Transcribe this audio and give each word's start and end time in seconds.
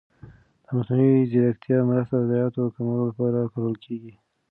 د 0.63 0.67
مصنوعي 0.75 1.21
ځېرکتیا 1.31 1.77
مرسته 1.89 2.15
د 2.19 2.23
ضایعاتو 2.29 2.73
کمولو 2.75 3.03
لپاره 3.09 3.49
کارول 3.51 3.75
کېږي. 3.85 4.13